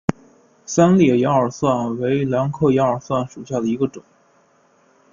[0.65, 4.01] 三裂羊耳蒜为兰科羊耳蒜属下的一个种。